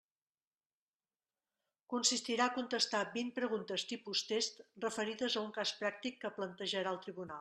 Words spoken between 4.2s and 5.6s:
test, referides a un